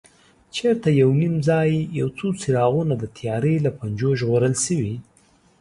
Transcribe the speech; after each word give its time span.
چېرته 0.55 0.87
یو 1.01 1.09
نیم 1.21 1.35
ځای 1.47 1.69
یو 1.99 2.07
څو 2.17 2.27
څراغونه 2.41 2.93
د 2.97 3.03
تیارې 3.17 3.55
له 3.65 3.71
پنجو 3.77 4.09
ژغورل 4.19 4.55
شوي. 4.65 4.95